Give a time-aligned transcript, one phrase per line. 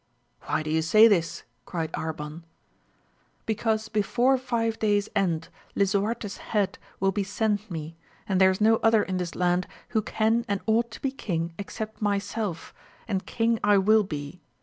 [0.47, 1.43] Why do you say this?
[1.67, 2.41] cried ArbaiL
[3.45, 8.77] Because before five days end Lisuarte's head will 1 sent me, and there is no
[8.77, 12.73] other in this land who ca and ought to be king except myself,
[13.07, 14.41] and king I wi be